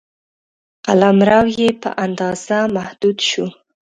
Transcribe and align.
قلمرو 0.85 1.41
یې 1.59 1.69
په 1.81 1.89
اندازه 2.05 2.57
محدود 2.75 3.17
شو. 3.29 3.45